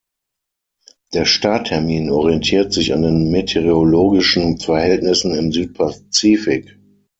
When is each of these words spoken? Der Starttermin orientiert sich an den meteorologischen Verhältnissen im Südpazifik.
Der 1.13 1.25
Starttermin 1.25 2.09
orientiert 2.09 2.73
sich 2.73 2.95
an 2.95 3.03
den 3.03 3.29
meteorologischen 3.29 4.57
Verhältnissen 4.57 5.35
im 5.35 5.51
Südpazifik. 5.51 6.75